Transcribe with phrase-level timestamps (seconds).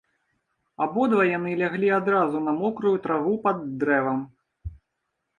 [0.85, 4.19] Абодва яны ляглі адразу на мокрую траву пад дрэвам.